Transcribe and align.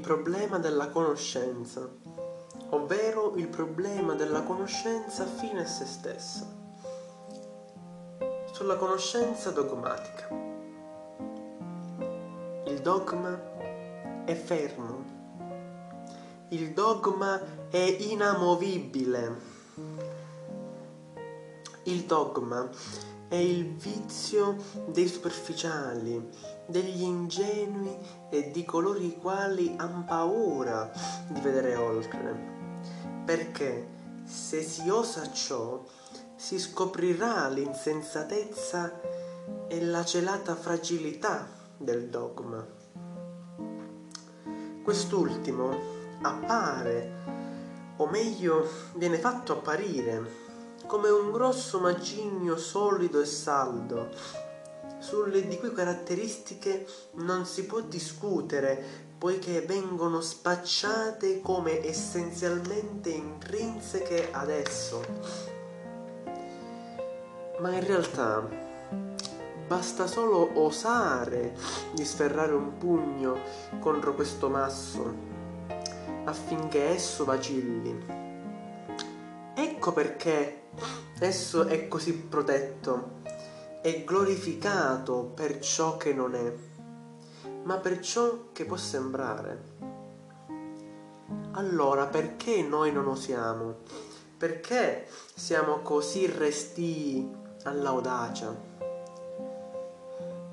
problema 0.00 0.58
della 0.58 0.88
conoscenza, 0.88 1.88
ovvero 2.70 3.34
il 3.36 3.48
problema 3.48 4.14
della 4.14 4.42
conoscenza 4.42 5.24
fine 5.26 5.60
a 5.60 5.66
se 5.66 5.86
stessa. 5.86 6.46
Sulla 8.52 8.76
conoscenza 8.76 9.50
dogmatica. 9.50 10.28
Il 12.66 12.80
dogma 12.82 14.24
è 14.24 14.34
fermo. 14.34 15.04
Il 16.48 16.72
dogma 16.72 17.40
è 17.70 17.96
inamovibile. 18.00 19.38
Il 21.84 22.04
dogma 22.04 22.68
è 23.30 23.36
il 23.36 23.76
vizio 23.76 24.56
dei 24.86 25.06
superficiali, 25.06 26.28
degli 26.66 27.02
ingenui 27.02 27.96
e 28.28 28.50
di 28.50 28.64
coloro 28.64 28.98
i 28.98 29.16
quali 29.16 29.72
han 29.76 30.04
paura 30.04 30.90
di 31.28 31.38
vedere 31.38 31.76
oltre. 31.76 32.58
Perché 33.24 33.86
se 34.24 34.62
si 34.62 34.90
osa 34.90 35.30
ciò, 35.30 35.80
si 36.34 36.58
scoprirà 36.58 37.46
l'insensatezza 37.48 39.00
e 39.68 39.80
la 39.84 40.04
celata 40.04 40.56
fragilità 40.56 41.46
del 41.76 42.08
dogma. 42.08 42.66
Quest'ultimo 44.82 45.72
appare, 46.22 47.12
o 47.96 48.06
meglio 48.08 48.68
viene 48.96 49.18
fatto 49.18 49.52
apparire, 49.52 50.49
come 50.90 51.08
un 51.08 51.30
grosso 51.30 51.78
macigno 51.78 52.56
solido 52.56 53.20
e 53.20 53.24
saldo, 53.24 54.08
sulle 54.98 55.46
di 55.46 55.56
cui 55.56 55.72
caratteristiche 55.72 56.84
non 57.12 57.46
si 57.46 57.64
può 57.64 57.80
discutere, 57.80 58.84
poiché 59.16 59.60
vengono 59.60 60.20
spacciate 60.20 61.42
come 61.42 61.86
essenzialmente 61.86 63.10
intrinseche 63.10 64.30
ad 64.32 64.50
esso. 64.50 65.04
Ma 67.60 67.70
in 67.70 67.86
realtà 67.86 68.48
basta 69.68 70.08
solo 70.08 70.58
osare 70.60 71.54
di 71.92 72.04
sferrare 72.04 72.52
un 72.52 72.78
pugno 72.78 73.38
contro 73.78 74.16
questo 74.16 74.48
masso 74.48 75.14
affinché 76.24 76.88
esso 76.88 77.24
vacilli. 77.24 78.19
Ecco 79.62 79.92
perché 79.92 80.60
Esso 81.18 81.66
è 81.66 81.86
così 81.86 82.14
protetto 82.14 83.18
e 83.82 84.04
glorificato 84.04 85.32
per 85.34 85.58
ciò 85.58 85.98
che 85.98 86.14
non 86.14 86.34
è, 86.34 86.52
ma 87.64 87.76
per 87.76 88.00
ciò 88.00 88.52
che 88.52 88.64
può 88.64 88.76
sembrare. 88.76 89.78
Allora 91.52 92.06
perché 92.06 92.62
noi 92.62 92.90
non 92.90 93.06
osiamo? 93.06 93.80
Perché 94.38 95.06
siamo 95.34 95.80
così 95.80 96.24
restii 96.24 97.30
all'audacia? 97.64 98.56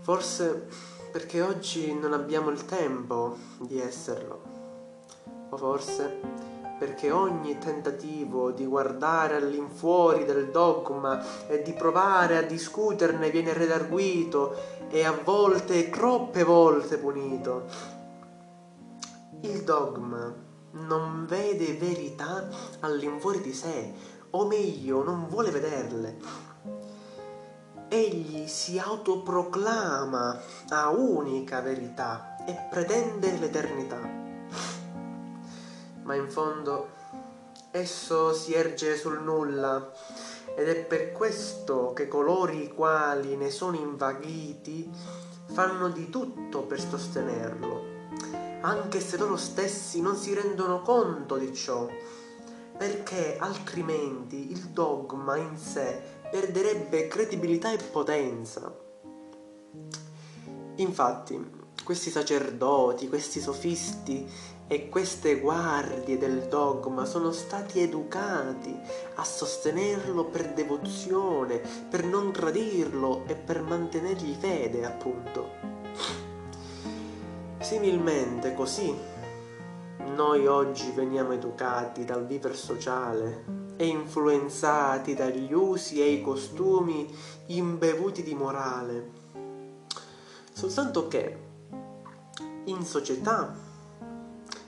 Forse 0.01 0.67
perché 1.13 1.41
oggi 1.41 1.93
non 1.93 2.11
abbiamo 2.11 2.49
il 2.49 2.65
tempo 2.65 3.37
di 3.59 3.79
esserlo, 3.79 4.41
o 5.49 5.55
forse 5.55 6.46
perché 6.77 7.11
ogni 7.11 7.57
tentativo 7.57 8.51
di 8.51 8.65
guardare 8.65 9.37
all'infuori 9.37 10.25
del 10.25 10.51
dogma 10.51 11.47
e 11.47 11.61
di 11.61 11.73
provare 11.73 12.37
a 12.37 12.43
discuterne 12.43 13.31
viene 13.31 13.53
redarguito 13.53 14.55
e 14.89 15.03
a 15.03 15.11
volte, 15.23 15.89
troppe 15.89 16.43
volte 16.43 16.97
punito. 16.97 17.65
Il 19.41 19.63
dogma 19.63 20.33
non 20.71 21.25
vede 21.27 21.73
verità 21.73 22.47
all'infuori 22.81 23.41
di 23.41 23.53
sé, 23.53 23.93
o 24.31 24.45
meglio, 24.45 25.03
non 25.03 25.27
vuole 25.27 25.51
vederle. 25.51 26.17
Egli 27.89 28.47
si 28.47 28.77
autoproclama 28.77 30.41
a 30.69 30.89
unica 30.89 31.61
verità 31.61 32.35
e 32.45 32.67
pretende 32.69 33.37
l'eternità 33.37 34.16
ma 36.07 36.15
in 36.15 36.29
fondo 36.29 36.87
esso 37.71 38.33
si 38.33 38.53
erge 38.53 38.95
sul 38.95 39.21
nulla 39.21 39.91
ed 40.55 40.69
è 40.69 40.85
per 40.85 41.11
questo 41.11 41.91
che 41.91 42.07
coloro 42.07 42.53
i 42.53 42.73
quali 42.73 43.35
ne 43.35 43.49
sono 43.49 43.75
invaghiti 43.75 44.89
fanno 45.47 45.89
di 45.89 46.09
tutto 46.09 46.61
per 46.61 46.79
sostenerlo, 46.79 47.83
anche 48.61 49.01
se 49.01 49.17
loro 49.17 49.35
stessi 49.35 50.01
non 50.01 50.15
si 50.15 50.33
rendono 50.33 50.81
conto 50.81 51.35
di 51.35 51.53
ciò, 51.53 51.87
perché 52.77 53.35
altrimenti 53.37 54.49
il 54.51 54.69
dogma 54.69 55.35
in 55.35 55.57
sé 55.57 56.01
perderebbe 56.31 57.07
credibilità 57.07 57.71
e 57.73 57.77
potenza. 57.77 58.73
Infatti, 60.75 61.65
questi 61.83 62.09
sacerdoti, 62.09 63.07
questi 63.09 63.39
sofisti 63.39 64.29
e 64.67 64.89
queste 64.89 65.39
guardie 65.39 66.17
del 66.17 66.47
dogma 66.49 67.05
sono 67.05 67.31
stati 67.31 67.79
educati 67.79 68.77
a 69.15 69.23
sostenerlo 69.23 70.25
per 70.25 70.53
devozione, 70.53 71.61
per 71.89 72.03
non 72.03 72.33
tradirlo 72.33 73.23
e 73.27 73.35
per 73.35 73.61
mantenergli 73.61 74.35
fede, 74.37 74.85
appunto. 74.85 75.49
Similmente 77.59 78.53
così 78.53 78.93
noi 80.15 80.47
oggi 80.47 80.91
veniamo 80.91 81.31
educati 81.31 82.03
dal 82.03 82.25
viver 82.25 82.55
sociale 82.55 83.55
e 83.77 83.85
influenzati 83.85 85.13
dagli 85.13 85.53
usi 85.53 86.01
e 86.01 86.11
i 86.11 86.21
costumi 86.21 87.07
imbevuti 87.47 88.23
di 88.23 88.33
morale. 88.33 89.11
Soltanto 90.51 91.07
che 91.07 91.45
in 92.65 92.83
società 92.83 93.66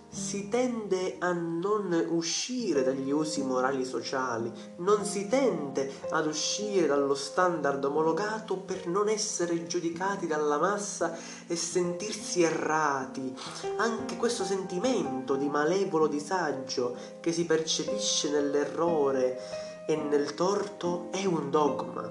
si 0.09 0.49
tende 0.49 1.17
a 1.19 1.31
non 1.31 2.07
uscire 2.09 2.83
dagli 2.83 3.11
usi 3.11 3.43
morali 3.43 3.85
sociali, 3.85 4.51
non 4.77 5.05
si 5.05 5.27
tende 5.27 5.91
ad 6.09 6.25
uscire 6.25 6.87
dallo 6.87 7.13
standard 7.13 7.83
omologato 7.83 8.57
per 8.57 8.87
non 8.87 9.07
essere 9.07 9.67
giudicati 9.67 10.25
dalla 10.25 10.57
massa 10.57 11.15
e 11.45 11.55
sentirsi 11.55 12.41
errati. 12.41 13.35
Anche 13.77 14.17
questo 14.17 14.43
sentimento 14.43 15.35
di 15.35 15.47
malevolo 15.47 16.07
disagio 16.07 16.95
che 17.19 17.31
si 17.31 17.45
percepisce 17.45 18.31
nell'errore 18.31 19.39
e 19.87 19.95
nel 19.95 20.33
torto 20.33 21.09
è 21.11 21.23
un 21.25 21.51
dogma, 21.51 22.07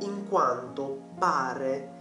in 0.00 0.26
quanto 0.28 1.08
pare 1.18 1.98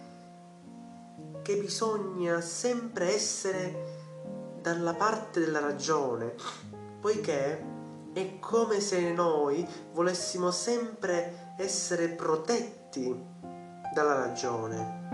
che 1.42 1.56
bisogna 1.56 2.42
sempre 2.42 3.14
essere 3.14 3.99
dalla 4.62 4.94
parte 4.94 5.40
della 5.40 5.60
ragione, 5.60 6.36
poiché 7.00 7.66
è 8.14 8.40
come 8.40 8.80
se 8.80 9.12
noi 9.12 9.66
volessimo 9.94 10.52
sempre 10.52 11.54
essere 11.58 12.10
protetti 12.10 13.16
dalla 13.94 14.16
ragione, 14.16 15.08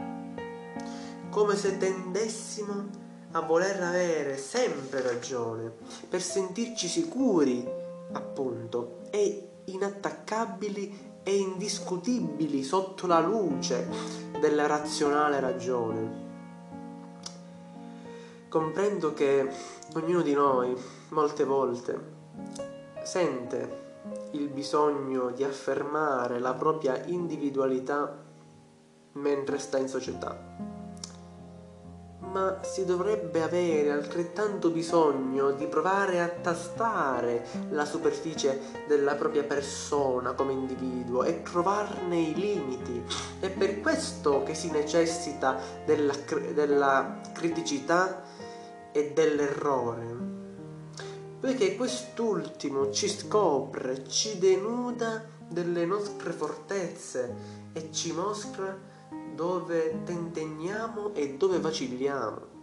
come 1.30 1.56
se 1.56 1.78
tendessimo 1.78 3.04
a 3.32 3.42
voler 3.42 3.82
avere 3.84 4.38
sempre 4.38 5.02
ragione, 5.02 5.72
per 6.08 6.22
sentirci 6.22 6.88
sicuri, 6.88 7.68
appunto, 8.14 9.02
e 9.10 9.50
inattaccabili 9.66 11.20
e 11.22 11.36
indiscutibili 11.36 12.64
sotto 12.64 13.08
la 13.08 13.20
luce 13.20 13.88
della 14.40 14.68
razionale 14.68 15.40
ragione. 15.40 16.25
Comprendo 18.56 19.14
che 19.14 19.50
ognuno 19.96 20.22
di 20.22 20.32
noi, 20.32 20.74
molte 21.10 21.44
volte, 21.44 22.00
sente 23.04 23.98
il 24.32 24.48
bisogno 24.48 25.32
di 25.32 25.44
affermare 25.44 26.40
la 26.40 26.54
propria 26.54 27.04
individualità 27.04 28.18
mentre 29.12 29.58
sta 29.58 29.78
in 29.78 29.90
società. 29.90 30.40
Ma 32.32 32.60
si 32.62 32.86
dovrebbe 32.86 33.44
avere 33.44 33.92
altrettanto 33.92 34.70
bisogno 34.70 35.52
di 35.52 35.66
provare 35.68 36.22
a 36.22 36.30
tastare 36.30 37.46
la 37.72 37.84
superficie 37.84 38.58
della 38.88 39.16
propria 39.16 39.44
persona 39.44 40.32
come 40.32 40.54
individuo 40.54 41.24
e 41.24 41.42
trovarne 41.42 42.18
i 42.18 42.34
limiti. 42.34 43.04
È 43.38 43.50
per 43.50 43.82
questo 43.82 44.44
che 44.44 44.54
si 44.54 44.72
necessita 44.72 45.60
della, 45.84 46.14
della 46.54 47.20
criticità 47.34 48.24
e 48.96 49.12
dell'errore, 49.12 50.16
poiché 51.42 51.76
quest'ultimo 51.76 52.92
ci 52.92 53.10
scopre, 53.10 54.08
ci 54.08 54.40
denuda 54.40 55.22
delle 55.50 55.86
nostre 55.86 56.32
fortezze 56.32 57.36
e 57.74 57.92
ci 57.92 58.14
mostra 58.14 58.74
dove 59.34 60.02
tentenniamo 60.06 61.14
e 61.14 61.34
dove 61.34 61.60
vacilliamo. 61.60 62.54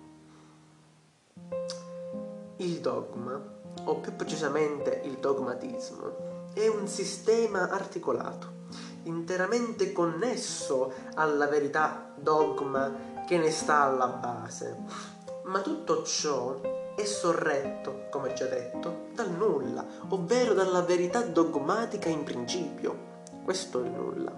Il 2.56 2.80
dogma, 2.80 3.38
o 3.84 3.96
più 3.96 4.16
precisamente 4.16 5.02
il 5.04 5.18
dogmatismo, 5.18 6.50
è 6.54 6.66
un 6.66 6.88
sistema 6.88 7.68
articolato, 7.68 8.60
interamente 9.02 9.92
connesso 9.92 10.94
alla 11.12 11.46
verità 11.46 12.14
dogma 12.16 13.10
che 13.26 13.36
ne 13.36 13.50
sta 13.50 13.82
alla 13.82 14.06
base. 14.06 15.11
Ma 15.44 15.60
tutto 15.60 16.02
ciò 16.04 16.60
è 16.94 17.04
sorretto, 17.04 18.06
come 18.10 18.32
già 18.32 18.46
detto, 18.46 19.06
dal 19.14 19.30
nulla, 19.30 19.84
ovvero 20.08 20.54
dalla 20.54 20.82
verità 20.82 21.22
dogmatica 21.22 22.08
in 22.08 22.22
principio. 22.22 23.10
Questo 23.44 23.82
è 23.82 23.86
il 23.86 23.90
nulla. 23.90 24.32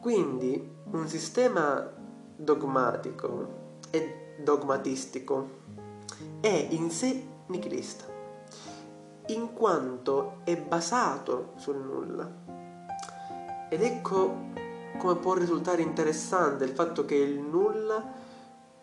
Quindi 0.00 0.76
un 0.90 1.08
sistema 1.08 1.90
dogmatico 2.36 3.78
e 3.90 4.36
dogmatistico 4.42 5.58
è 6.40 6.66
in 6.70 6.90
sé 6.90 7.26
nichilista, 7.46 8.04
in 9.26 9.52
quanto 9.52 10.40
è 10.44 10.56
basato 10.56 11.52
sul 11.56 11.76
nulla. 11.76 12.30
Ed 13.68 13.82
ecco 13.82 14.48
come 14.98 15.16
può 15.16 15.34
risultare 15.34 15.82
interessante 15.82 16.64
il 16.64 16.70
fatto 16.70 17.04
che 17.04 17.14
il 17.14 17.38
nulla 17.38 18.19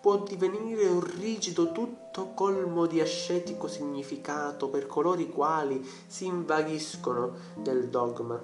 può 0.07 0.19
divenire 0.19 0.87
un 0.87 1.01
rigido 1.01 1.73
tutto 1.73 2.31
colmo 2.33 2.85
di 2.85 3.01
ascetico 3.01 3.67
significato 3.67 4.69
per 4.69 4.87
coloro 4.87 5.19
i 5.19 5.27
quali 5.27 5.85
si 6.07 6.25
invaghiscono 6.27 7.33
nel 7.55 7.89
dogma. 7.89 8.39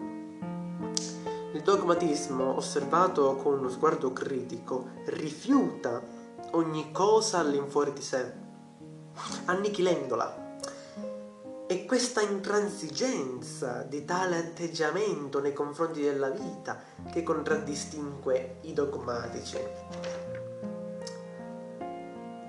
Il 1.54 1.62
dogmatismo, 1.64 2.58
osservato 2.58 3.38
con 3.38 3.60
uno 3.60 3.70
sguardo 3.70 4.12
critico, 4.12 4.90
rifiuta 5.06 6.02
ogni 6.52 6.92
cosa 6.92 7.40
all'infuori 7.40 7.94
di 7.94 8.02
sé, 8.02 8.34
annichilendola 9.46 10.58
e 11.66 11.86
questa 11.86 12.20
intransigenza 12.20 13.84
di 13.84 14.04
tale 14.04 14.38
atteggiamento 14.38 15.40
nei 15.40 15.54
confronti 15.54 16.02
della 16.02 16.30
vita 16.30 16.84
che 17.10 17.24
contraddistingue 17.24 18.58
i 18.64 18.74
dogmatici. 18.74 20.43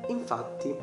Infatti, 0.08 0.76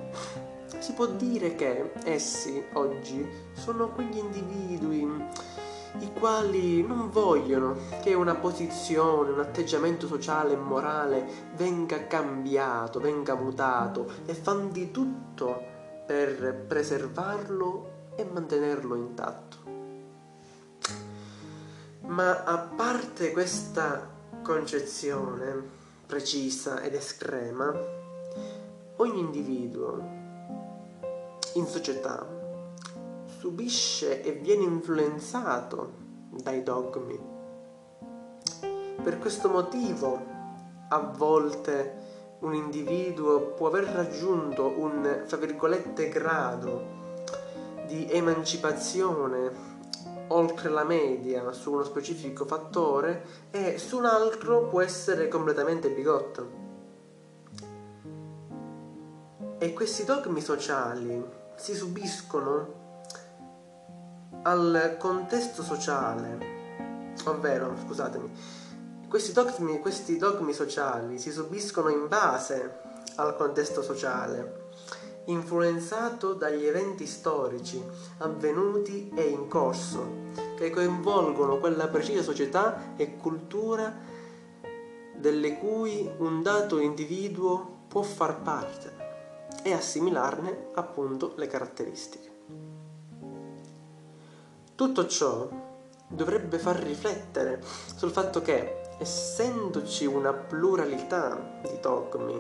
si 0.80 0.94
può 0.94 1.06
dire 1.08 1.56
che 1.56 1.92
essi 2.04 2.64
oggi 2.74 3.28
sono 3.54 3.90
quegli 3.90 4.18
individui 4.18 5.30
i 6.00 6.14
quali 6.14 6.82
non 6.86 7.10
vogliono 7.10 7.76
che 8.02 8.14
una 8.14 8.36
posizione, 8.36 9.32
un 9.32 9.42
atteggiamento 9.42 10.08
sociale 10.08 10.54
e 10.54 10.58
morale 10.58 11.26
venga 11.56 12.08
cambiato, 12.08 13.00
venga 13.00 13.36
mutato 13.36 14.10
e 14.26 14.34
fanno 14.34 14.70
di 14.70 14.90
tutto 14.90 15.62
per 16.06 16.64
preservarlo 16.68 18.10
e 18.16 18.24
mantenerlo 18.24 18.96
intatto. 18.96 19.58
Ma 22.08 22.44
a 22.44 22.58
parte 22.58 23.32
questa 23.32 24.10
concezione 24.42 25.80
precisa 26.06 26.82
ed 26.82 26.96
estrema, 26.96 27.72
ogni 29.02 29.20
individuo 29.20 30.00
in 31.56 31.66
società 31.66 32.24
subisce 33.40 34.22
e 34.22 34.34
viene 34.34 34.64
influenzato 34.64 35.94
dai 36.30 36.62
dogmi. 36.62 37.20
Per 39.04 39.18
questo 39.18 39.50
motivo 39.50 40.24
a 40.90 41.00
volte 41.00 42.10
un 42.42 42.54
individuo 42.54 43.54
può 43.54 43.68
aver 43.68 43.86
raggiunto 43.86 44.68
un, 44.68 45.24
fra 45.26 45.38
virgolette, 45.38 46.10
grado 46.10 47.00
di 47.88 48.08
emancipazione 48.08 49.70
oltre 50.28 50.70
la 50.70 50.84
media 50.84 51.52
su 51.54 51.72
uno 51.72 51.84
specifico 51.84 52.46
fattore 52.46 53.26
e 53.50 53.80
su 53.80 53.98
un 53.98 54.06
altro 54.06 54.68
può 54.68 54.80
essere 54.80 55.28
completamente 55.28 55.90
bigotto. 55.90 56.61
E 59.64 59.74
questi 59.74 60.06
dogmi 60.06 60.42
sociali 60.42 61.24
si 61.54 61.76
subiscono 61.76 62.74
al 64.42 64.96
contesto 64.98 65.62
sociale, 65.62 67.14
ovvero, 67.26 67.76
scusatemi, 67.86 68.32
questi 69.08 69.34
dogmi, 69.34 69.80
questi 69.80 70.18
dogmi 70.18 70.54
sociali 70.54 71.20
si 71.20 71.30
subiscono 71.30 71.90
in 71.90 72.08
base 72.08 72.80
al 73.18 73.36
contesto 73.36 73.84
sociale 73.84 74.70
influenzato 75.26 76.34
dagli 76.34 76.66
eventi 76.66 77.06
storici 77.06 77.80
avvenuti 78.18 79.12
e 79.14 79.28
in 79.30 79.48
corso, 79.48 80.32
che 80.58 80.72
coinvolgono 80.72 81.60
quella 81.60 81.88
precisa 81.88 82.24
società 82.24 82.96
e 82.96 83.16
cultura 83.16 83.96
delle 85.16 85.60
cui 85.60 86.10
un 86.18 86.42
dato 86.42 86.80
individuo 86.80 87.84
può 87.88 88.02
far 88.02 88.42
parte 88.42 89.01
e 89.64 89.74
assimilarne 89.74 90.70
appunto 90.76 91.34
le 91.36 91.48
caratteristiche. 91.48 92.30
Tutto 94.76 95.06
ciò 95.08 95.50
dovrebbe 96.08 96.58
far 96.58 96.78
riflettere 96.78 97.62
sul 97.96 98.12
fatto 98.12 98.42
che, 98.42 98.82
essendoci 98.98 100.06
una 100.06 100.34
pluralità 100.34 101.60
di 101.62 101.80
dogmi, 101.80 102.40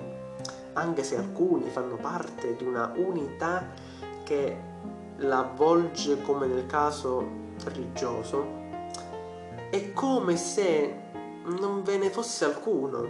anche 0.73 1.03
se 1.03 1.17
alcuni 1.17 1.69
fanno 1.69 1.95
parte 1.95 2.55
di 2.55 2.63
una 2.63 2.91
unità 2.95 3.67
che 4.23 4.69
la 5.17 5.39
avvolge 5.39 6.21
come 6.21 6.47
nel 6.47 6.65
caso 6.65 7.23
religioso, 7.65 8.59
è 9.69 9.93
come 9.93 10.35
se 10.35 10.99
non 11.45 11.83
ve 11.83 11.97
ne 11.97 12.09
fosse 12.09 12.45
alcuno. 12.45 13.07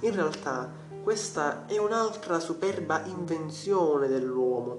In 0.00 0.14
realtà 0.14 0.70
questa 1.08 1.64
è 1.64 1.78
un'altra 1.78 2.38
superba 2.38 3.02
invenzione 3.06 4.08
dell'uomo 4.08 4.76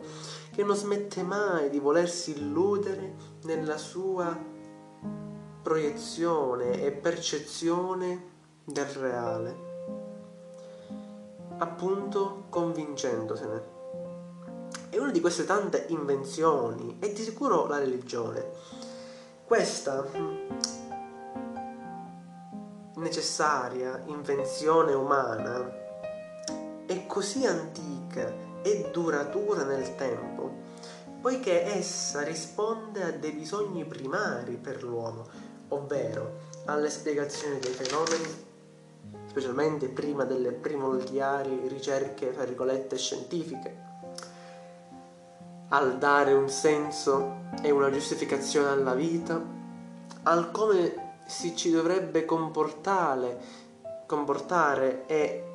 che 0.51 0.63
non 0.63 0.75
smette 0.75 1.23
mai 1.23 1.71
di 1.71 1.79
volersi 1.79 2.37
illudere 2.37 3.15
nella 3.45 3.77
sua 3.77 4.37
proiezione 5.63 6.83
e 6.83 6.91
percezione 6.91 8.25
del 8.63 8.85
reale 8.85 9.57
appunto 11.57 12.43
convincendosene. 12.49 13.63
E 14.91 14.99
una 14.99 15.09
di 15.09 15.21
queste 15.21 15.45
tante 15.45 15.85
invenzioni 15.89 16.97
è 16.99 17.11
di 17.11 17.23
sicuro 17.23 17.65
la 17.65 17.79
religione. 17.79 18.51
Questa 19.45 20.05
necessaria 22.97 24.03
invenzione 24.05 24.93
umana 24.93 25.87
è 26.89 27.05
così 27.05 27.45
antica 27.45 28.33
e 28.63 28.89
duratura 28.91 29.63
nel 29.63 29.95
tempo, 29.95 30.51
poiché 31.21 31.61
essa 31.61 32.23
risponde 32.23 33.03
a 33.03 33.11
dei 33.11 33.31
bisogni 33.31 33.85
primari 33.85 34.55
per 34.55 34.83
l'uomo, 34.83 35.27
ovvero 35.67 36.47
alle 36.65 36.89
spiegazioni 36.89 37.59
dei 37.59 37.73
fenomeni 37.73 38.47
specialmente 39.27 39.87
prima 39.89 40.23
delle 40.23 40.51
primordiali 40.51 41.67
ricerche, 41.67 42.31
fra 42.31 42.45
virgolette, 42.45 42.97
scientifiche, 42.97 43.77
al 45.67 45.99
dare 45.99 46.33
un 46.33 46.49
senso 46.49 47.41
e 47.61 47.69
una 47.69 47.91
giustificazione 47.91 48.69
alla 48.69 48.95
vita, 48.95 49.39
al 50.23 50.49
come 50.49 51.17
si 51.27 51.55
ci 51.55 51.69
dovrebbe 51.69 52.25
comportare, 52.25 53.39
comportare 54.07 55.05
e 55.05 55.48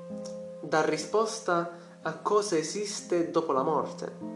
dar 0.69 0.87
risposta 0.87 1.71
a 2.03 2.13
cosa 2.19 2.57
esiste 2.57 3.31
dopo 3.31 3.53
la 3.53 3.63
morte. 3.63 4.33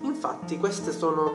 Infatti 0.00 0.58
queste 0.58 0.92
sono 0.92 1.32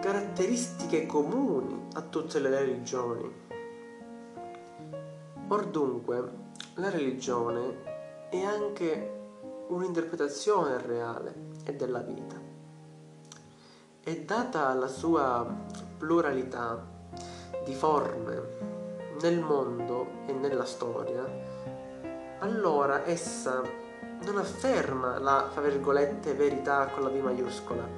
caratteristiche 0.00 1.06
comuni 1.06 1.88
a 1.94 2.02
tutte 2.02 2.38
le 2.40 2.50
religioni. 2.50 3.42
Or 5.48 5.66
dunque, 5.66 6.32
la 6.74 6.90
religione 6.90 8.28
è 8.30 8.42
anche 8.42 9.12
un'interpretazione 9.68 10.80
reale 10.80 11.34
e 11.64 11.74
della 11.74 12.00
vita. 12.00 12.36
E 14.02 14.24
data 14.24 14.74
la 14.74 14.88
sua 14.88 15.46
pluralità 15.96 16.84
di 17.64 17.74
forme 17.74 18.42
nel 19.20 19.40
mondo 19.40 20.06
e 20.26 20.32
nella 20.32 20.66
storia, 20.66 21.24
allora 22.44 23.06
essa 23.06 23.62
non 24.24 24.36
afferma 24.36 25.18
la, 25.18 25.48
fra 25.50 25.62
virgolette, 25.62 26.34
verità 26.34 26.86
con 26.88 27.02
la 27.02 27.08
V 27.08 27.14
maiuscola, 27.14 27.88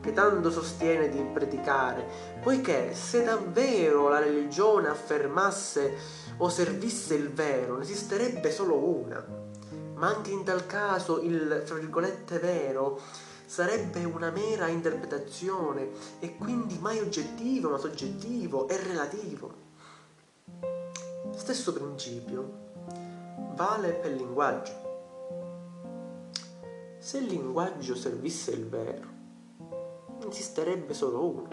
che 0.00 0.12
tanto 0.12 0.50
sostiene 0.50 1.08
di 1.08 1.22
predicare, 1.22 2.06
poiché 2.42 2.94
se 2.94 3.22
davvero 3.22 4.08
la 4.08 4.18
religione 4.18 4.88
affermasse 4.88 5.96
o 6.38 6.48
servisse 6.48 7.14
il 7.14 7.30
vero, 7.30 7.76
ne 7.76 7.82
esisterebbe 7.82 8.50
solo 8.50 8.76
una, 8.76 9.24
ma 9.94 10.08
anche 10.08 10.32
in 10.32 10.42
tal 10.42 10.66
caso 10.66 11.20
il, 11.20 11.62
fra 11.64 11.76
virgolette, 11.76 12.38
vero 12.38 13.00
sarebbe 13.46 14.02
una 14.04 14.30
mera 14.30 14.66
interpretazione 14.66 15.90
e 16.18 16.36
quindi 16.36 16.78
mai 16.78 16.98
oggettivo 16.98 17.68
ma 17.68 17.78
soggettivo 17.78 18.66
e 18.66 18.76
relativo. 18.78 19.60
Stesso 21.36 21.72
principio 21.72 22.71
vale 23.54 23.92
per 23.92 24.12
linguaggio. 24.12 24.72
Se 26.98 27.18
il 27.18 27.26
linguaggio 27.26 27.94
servisse 27.94 28.52
il 28.52 28.68
vero, 28.68 29.08
esisterebbe 30.28 30.94
solo 30.94 31.24
uno. 31.24 31.48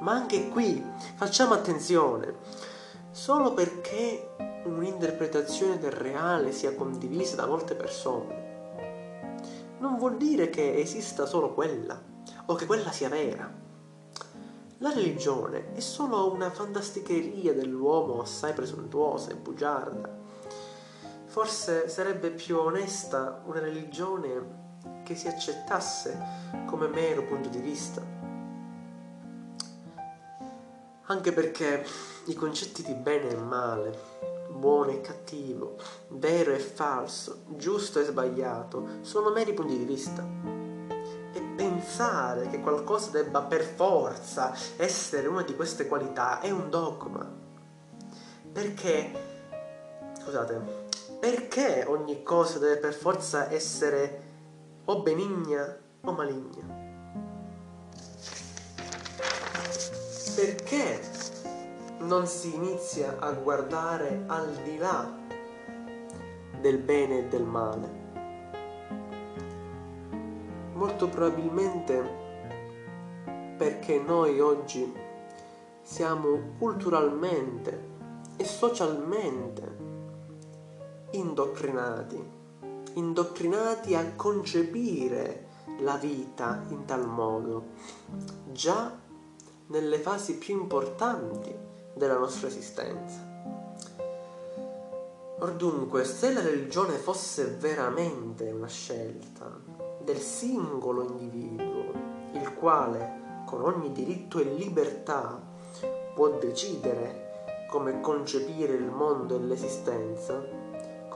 Ma 0.00 0.12
anche 0.12 0.48
qui 0.48 0.84
facciamo 1.14 1.54
attenzione, 1.54 2.34
solo 3.10 3.54
perché 3.54 4.34
un'interpretazione 4.64 5.78
del 5.78 5.92
reale 5.92 6.52
sia 6.52 6.74
condivisa 6.74 7.36
da 7.36 7.46
molte 7.46 7.74
persone, 7.74 8.46
non 9.78 9.96
vuol 9.96 10.16
dire 10.16 10.50
che 10.50 10.76
esista 10.80 11.26
solo 11.26 11.54
quella 11.54 12.00
o 12.46 12.54
che 12.54 12.66
quella 12.66 12.90
sia 12.90 13.08
vera. 13.08 13.64
La 14.78 14.92
religione 14.92 15.72
è 15.72 15.80
solo 15.80 16.30
una 16.32 16.50
fantasticheria 16.50 17.54
dell'uomo 17.54 18.20
assai 18.20 18.52
presuntuosa 18.52 19.30
e 19.30 19.36
bugiarda. 19.36 20.24
Forse 21.36 21.90
sarebbe 21.90 22.30
più 22.30 22.56
onesta 22.56 23.42
una 23.44 23.60
religione 23.60 25.02
che 25.04 25.14
si 25.14 25.28
accettasse 25.28 26.18
come 26.64 26.88
mero 26.88 27.24
punto 27.24 27.50
di 27.50 27.58
vista. 27.58 28.02
Anche 31.02 31.32
perché 31.32 31.84
i 32.24 32.32
concetti 32.32 32.82
di 32.82 32.94
bene 32.94 33.28
e 33.28 33.36
male, 33.36 33.98
buono 34.48 34.92
e 34.92 35.02
cattivo, 35.02 35.76
vero 36.08 36.54
e 36.54 36.58
falso, 36.58 37.42
giusto 37.48 38.00
e 38.00 38.04
sbagliato, 38.04 39.00
sono 39.02 39.28
meri 39.28 39.52
punti 39.52 39.76
di 39.76 39.84
vista. 39.84 40.26
E 41.34 41.40
pensare 41.54 42.48
che 42.48 42.60
qualcosa 42.60 43.10
debba 43.10 43.42
per 43.42 43.62
forza 43.62 44.54
essere 44.78 45.26
una 45.26 45.42
di 45.42 45.54
queste 45.54 45.86
qualità 45.86 46.40
è 46.40 46.50
un 46.50 46.70
dogma. 46.70 47.30
Perché, 48.50 49.12
scusate, 50.18 50.85
perché 51.18 51.84
ogni 51.86 52.22
cosa 52.22 52.58
deve 52.58 52.76
per 52.76 52.92
forza 52.92 53.50
essere 53.50 54.22
o 54.84 55.02
benigna 55.02 55.76
o 56.02 56.12
maligna? 56.12 56.84
Perché 60.34 61.00
non 62.00 62.26
si 62.26 62.54
inizia 62.54 63.18
a 63.18 63.32
guardare 63.32 64.24
al 64.26 64.52
di 64.62 64.76
là 64.76 65.10
del 66.60 66.78
bene 66.78 67.18
e 67.18 67.28
del 67.28 67.44
male? 67.44 68.04
Molto 70.74 71.08
probabilmente 71.08 72.24
perché 73.56 73.98
noi 73.98 74.38
oggi 74.40 74.92
siamo 75.80 76.56
culturalmente 76.58 77.94
e 78.36 78.44
socialmente 78.44 79.75
indottrinati, 81.10 82.22
indottrinati 82.94 83.94
a 83.94 84.14
concepire 84.14 85.46
la 85.80 85.96
vita 85.96 86.62
in 86.68 86.84
tal 86.84 87.06
modo, 87.06 87.66
già 88.52 88.98
nelle 89.66 89.98
fasi 89.98 90.36
più 90.36 90.58
importanti 90.58 91.54
della 91.94 92.18
nostra 92.18 92.48
esistenza. 92.48 93.34
Or 95.38 95.52
dunque, 95.52 96.04
se 96.04 96.32
la 96.32 96.40
religione 96.40 96.94
fosse 96.94 97.56
veramente 97.58 98.50
una 98.50 98.68
scelta 98.68 99.50
del 100.02 100.18
singolo 100.18 101.02
individuo, 101.02 101.92
il 102.32 102.54
quale 102.54 103.42
con 103.44 103.62
ogni 103.62 103.92
diritto 103.92 104.38
e 104.38 104.44
libertà 104.44 105.40
può 106.14 106.30
decidere 106.38 107.24
come 107.68 108.00
concepire 108.00 108.74
il 108.74 108.90
mondo 108.90 109.36
e 109.36 109.40
l'esistenza, 109.40 110.55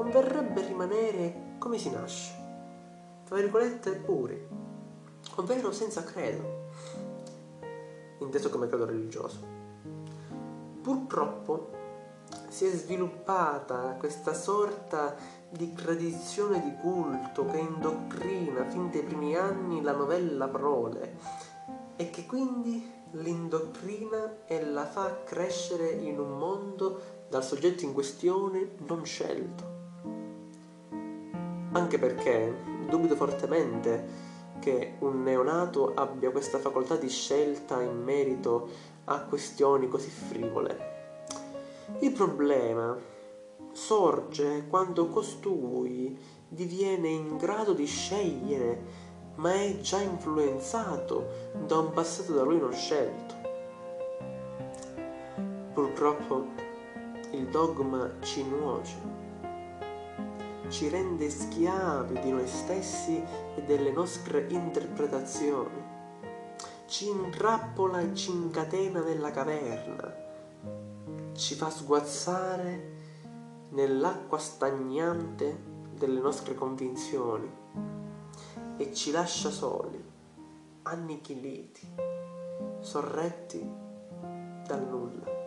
converrebbe 0.00 0.66
rimanere 0.66 1.56
come 1.58 1.76
si 1.76 1.90
nasce, 1.90 2.32
tra 3.26 3.36
virgolette 3.36 3.96
puri, 3.96 4.48
ovvero 5.34 5.72
senza 5.72 6.02
credo, 6.04 6.68
inteso 8.20 8.48
come 8.48 8.66
credo 8.66 8.86
religioso. 8.86 9.46
Purtroppo 10.80 11.68
si 12.48 12.64
è 12.64 12.70
sviluppata 12.70 13.94
questa 13.98 14.32
sorta 14.32 15.14
di 15.50 15.74
tradizione 15.74 16.62
di 16.62 16.74
culto 16.80 17.44
che 17.44 17.58
indottrina 17.58 18.64
fin 18.70 18.90
dai 18.90 19.02
primi 19.02 19.36
anni 19.36 19.82
la 19.82 19.92
novella 19.92 20.48
prole 20.48 21.18
e 21.96 22.08
che 22.08 22.24
quindi 22.24 22.90
l'indottrina 23.10 24.46
e 24.46 24.64
la 24.64 24.86
fa 24.86 25.24
crescere 25.24 25.90
in 25.90 26.18
un 26.18 26.38
mondo 26.38 27.02
dal 27.28 27.44
soggetto 27.44 27.84
in 27.84 27.92
questione 27.92 28.76
non 28.86 29.04
scelto. 29.04 29.69
Anche 31.72 31.98
perché 31.98 32.52
dubito 32.88 33.14
fortemente 33.14 34.28
che 34.58 34.94
un 34.98 35.22
neonato 35.22 35.94
abbia 35.94 36.30
questa 36.30 36.58
facoltà 36.58 36.96
di 36.96 37.08
scelta 37.08 37.80
in 37.80 38.02
merito 38.02 38.68
a 39.04 39.20
questioni 39.20 39.88
così 39.88 40.10
frivole. 40.10 40.88
Il 42.00 42.12
problema 42.12 42.96
sorge 43.72 44.66
quando 44.68 45.06
costui 45.06 46.18
diviene 46.48 47.08
in 47.08 47.36
grado 47.36 47.72
di 47.72 47.86
scegliere, 47.86 49.08
ma 49.36 49.54
è 49.54 49.78
già 49.78 50.00
influenzato 50.00 51.50
da 51.66 51.78
un 51.78 51.92
passato 51.92 52.34
da 52.34 52.42
lui 52.42 52.58
non 52.58 52.72
scelto. 52.72 53.34
Purtroppo 55.72 56.46
il 57.30 57.46
dogma 57.46 58.10
ci 58.22 58.42
nuoce 58.42 59.29
ci 60.70 60.88
rende 60.88 61.28
schiavi 61.28 62.20
di 62.20 62.30
noi 62.30 62.46
stessi 62.46 63.20
e 63.56 63.62
delle 63.64 63.90
nostre 63.90 64.46
interpretazioni. 64.50 65.98
Ci 66.86 67.08
intrappola 67.08 68.00
e 68.00 68.14
ci 68.14 68.30
incatena 68.30 69.02
nella 69.02 69.30
caverna, 69.32 70.14
ci 71.34 71.54
fa 71.54 71.70
sguazzare 71.70 72.98
nell'acqua 73.70 74.38
stagnante 74.38 75.58
delle 75.92 76.20
nostre 76.20 76.54
convinzioni 76.54 77.50
e 78.76 78.94
ci 78.94 79.10
lascia 79.10 79.50
soli, 79.50 80.02
annichiliti, 80.82 81.86
sorretti 82.78 83.68
dal 84.66 84.86
nulla. 84.88 85.38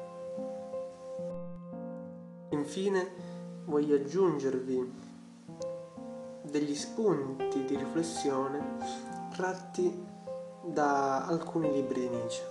Infine 2.50 3.32
voglio 3.66 3.96
aggiungervi 3.96 5.12
degli 6.54 6.76
spunti 6.76 7.66
di 7.66 7.76
riflessione 7.76 8.78
tratti 9.36 10.06
da 10.62 11.26
alcuni 11.26 11.72
libri 11.72 12.02
di 12.02 12.10
Nietzsche. 12.10 12.44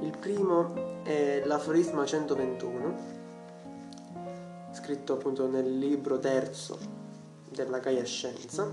Il 0.00 0.18
primo 0.18 1.04
è 1.04 1.44
l'aforisma 1.44 2.04
121, 2.04 2.94
scritto 4.72 5.12
appunto 5.12 5.46
nel 5.46 5.78
libro 5.78 6.18
terzo 6.18 6.76
della 7.50 7.78
Gaia 7.78 8.02
Scienza, 8.02 8.68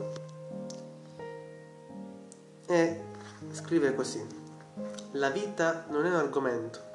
e 2.66 3.02
scrive 3.52 3.94
così: 3.94 4.26
La 5.12 5.30
vita 5.30 5.86
non 5.90 6.08
è 6.08 6.10
un 6.10 6.16
argomento 6.16 6.93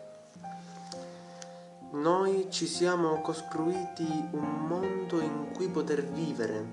noi 1.90 2.48
ci 2.50 2.66
siamo 2.66 3.22
costruiti 3.22 4.06
un 4.32 4.66
mondo 4.66 5.20
in 5.20 5.52
cui 5.54 5.68
poter 5.68 6.04
vivere, 6.04 6.66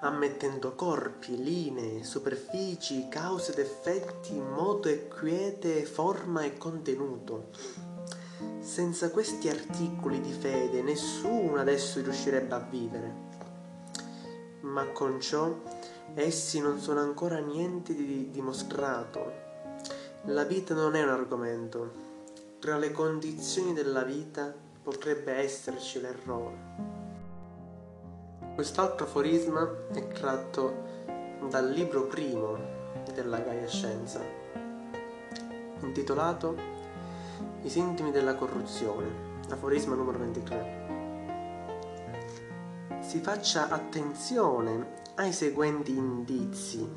ammettendo 0.00 0.74
corpi, 0.74 1.40
linee, 1.40 2.02
superfici, 2.02 3.06
cause 3.08 3.52
ed 3.52 3.58
effetti, 3.58 4.32
modo 4.32 4.88
e 4.88 5.06
quiete, 5.06 5.84
forma 5.84 6.42
e 6.42 6.58
contenuto. 6.58 7.50
Senza 8.58 9.10
questi 9.10 9.48
articoli 9.48 10.20
di 10.20 10.32
fede 10.32 10.82
nessuno 10.82 11.60
adesso 11.60 12.00
riuscirebbe 12.00 12.54
a 12.54 12.66
vivere. 12.68 13.14
Ma 14.62 14.86
con 14.86 15.20
ciò 15.20 15.56
essi 16.14 16.60
non 16.60 16.80
sono 16.80 16.98
ancora 16.98 17.38
niente 17.38 17.94
di 17.94 18.28
dimostrato. 18.32 19.50
La 20.24 20.42
vita 20.42 20.74
non 20.74 20.96
è 20.96 21.02
un 21.02 21.10
argomento, 21.10 22.11
tra 22.62 22.78
le 22.78 22.92
condizioni 22.92 23.72
della 23.72 24.04
vita 24.04 24.54
potrebbe 24.84 25.32
esserci 25.32 26.00
l'errore. 26.00 26.56
Quest'altro 28.54 29.04
aforisma 29.04 29.68
è 29.92 30.06
tratto 30.06 30.72
dal 31.48 31.68
libro 31.68 32.06
primo 32.06 32.56
della 33.12 33.40
Gaia 33.40 33.66
Scienza, 33.66 34.20
intitolato 35.80 36.56
I 37.62 37.68
sintomi 37.68 38.12
della 38.12 38.36
corruzione, 38.36 39.40
aforisma 39.48 39.96
numero 39.96 40.20
23. 40.20 40.90
si 43.00 43.18
faccia 43.18 43.70
attenzione 43.70 45.00
ai 45.16 45.32
seguenti 45.32 45.96
indizi 45.96 46.88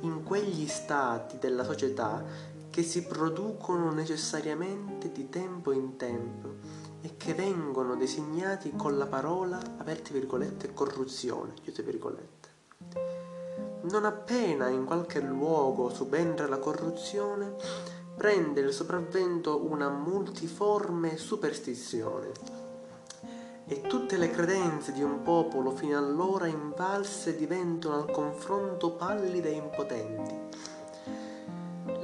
in 0.00 0.22
quegli 0.22 0.66
stati 0.66 1.38
della 1.38 1.64
società 1.64 2.52
che 2.74 2.82
si 2.82 3.04
producono 3.04 3.92
necessariamente 3.92 5.12
di 5.12 5.28
tempo 5.28 5.70
in 5.70 5.94
tempo 5.94 6.54
e 7.02 7.16
che 7.16 7.32
vengono 7.32 7.94
designati 7.94 8.72
con 8.74 8.98
la 8.98 9.06
parola, 9.06 9.58
aperte 9.76 10.12
virgolette, 10.12 10.74
corruzione, 10.74 11.52
chiuse 11.62 11.84
virgolette. 11.84 12.48
Non 13.82 14.04
appena 14.04 14.66
in 14.66 14.86
qualche 14.86 15.20
luogo 15.20 15.88
subentra 15.88 16.48
la 16.48 16.58
corruzione, 16.58 17.54
prende 18.16 18.60
il 18.60 18.72
sopravvento 18.72 19.64
una 19.70 19.88
multiforme 19.88 21.16
superstizione 21.16 22.32
e 23.66 23.82
tutte 23.82 24.16
le 24.16 24.30
credenze 24.30 24.90
di 24.90 25.02
un 25.04 25.22
popolo 25.22 25.70
fino 25.70 25.96
allora 25.96 26.48
invalse 26.48 27.36
diventano 27.36 27.94
al 27.94 28.10
confronto 28.10 28.90
pallide 28.90 29.50
e 29.50 29.58
impotenti. 29.58 30.73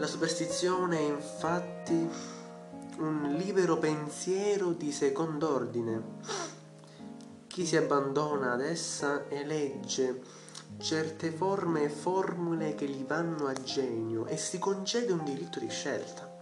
La 0.01 0.07
superstizione 0.07 0.97
è 0.97 1.03
infatti 1.03 2.09
un 3.01 3.35
libero 3.37 3.77
pensiero 3.77 4.73
di 4.73 4.93
second'ordine. 4.93 6.03
Chi 7.47 7.67
si 7.67 7.77
abbandona 7.77 8.53
ad 8.53 8.63
essa 8.63 9.29
elegge 9.29 10.23
certe 10.79 11.31
forme 11.31 11.83
e 11.83 11.89
formule 11.91 12.75
che 12.75 12.87
gli 12.87 13.05
vanno 13.05 13.47
a 13.47 13.53
genio 13.53 14.25
e 14.25 14.39
si 14.39 14.59
concede 14.59 15.13
un 15.13 15.23
diritto 15.23 15.59
di 15.59 15.69
scelta. 15.69 16.35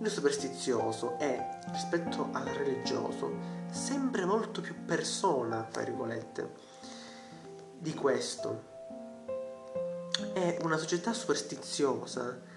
Il 0.00 0.08
superstizioso 0.08 1.18
è, 1.18 1.58
rispetto 1.70 2.30
al 2.32 2.46
religioso, 2.46 3.30
sempre 3.70 4.24
molto 4.24 4.62
più 4.62 4.74
persona, 4.86 5.62
tra 5.70 5.82
virgolette, 5.82 6.54
di 7.78 7.92
questo. 7.92 8.62
È 10.32 10.56
una 10.62 10.78
società 10.78 11.12
superstiziosa, 11.12 12.47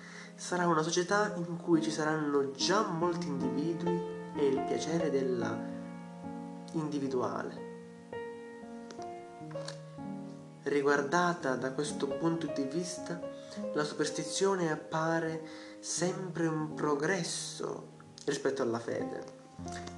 sarà 0.41 0.65
una 0.65 0.81
società 0.81 1.35
in 1.35 1.57
cui 1.57 1.83
ci 1.83 1.91
saranno 1.91 2.49
già 2.53 2.81
molti 2.81 3.27
individui 3.27 4.01
e 4.35 4.47
il 4.47 4.63
piacere 4.63 5.11
della 5.11 5.55
individuale. 6.71 7.69
Riguardata 10.63 11.55
da 11.55 11.71
questo 11.73 12.07
punto 12.07 12.47
di 12.55 12.63
vista, 12.63 13.21
la 13.73 13.83
superstizione 13.83 14.71
appare 14.71 15.43
sempre 15.79 16.47
un 16.47 16.73
progresso 16.73 17.89
rispetto 18.25 18.63
alla 18.63 18.79
fede. 18.79 19.23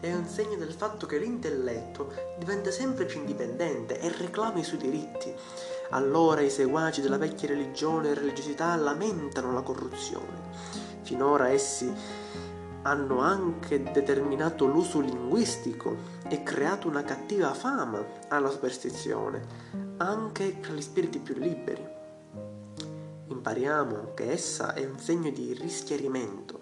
È 0.01 0.13
un 0.13 0.27
segno 0.27 0.57
del 0.57 0.73
fatto 0.73 1.05
che 1.05 1.19
l'intelletto 1.19 2.11
diventa 2.37 2.69
sempre 2.69 3.05
più 3.05 3.19
indipendente 3.19 3.97
e 3.97 4.11
reclama 4.11 4.59
i 4.59 4.63
suoi 4.65 4.79
diritti. 4.79 5.33
Allora 5.93 6.41
i 6.41 6.49
seguaci 6.49 7.01
della 7.01 7.19
vecchia 7.19 7.49
religione 7.49 8.09
e 8.09 8.13
religiosità 8.15 8.75
lamentano 8.75 9.53
la 9.53 9.61
corruzione. 9.61 10.41
Finora 11.03 11.49
essi 11.49 11.91
hanno 12.81 13.19
anche 13.19 13.83
determinato 13.83 14.65
l'uso 14.65 14.99
linguistico 14.99 15.95
e 16.27 16.41
creato 16.41 16.87
una 16.87 17.03
cattiva 17.03 17.53
fama 17.53 18.03
alla 18.29 18.49
superstizione, 18.49 19.45
anche 19.97 20.59
tra 20.61 20.73
gli 20.73 20.81
spiriti 20.81 21.19
più 21.19 21.35
liberi. 21.35 21.87
Impariamo 23.27 24.15
che 24.15 24.31
essa 24.31 24.73
è 24.73 24.83
un 24.83 24.97
segno 24.97 25.29
di 25.29 25.53
rischiarimento. 25.53 26.59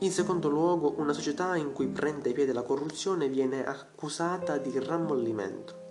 In 0.00 0.10
secondo 0.10 0.48
luogo, 0.48 0.94
una 0.96 1.12
società 1.12 1.54
in 1.54 1.72
cui 1.72 1.86
prende 1.86 2.32
piede 2.32 2.52
la 2.52 2.62
corruzione 2.62 3.28
viene 3.28 3.64
accusata 3.64 4.58
di 4.58 4.76
rammollimento 4.80 5.84